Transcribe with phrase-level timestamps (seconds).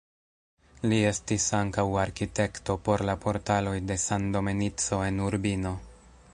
[0.93, 5.79] Li estis ankaŭ arkitekto por la portaloj de San Domenico en Urbino.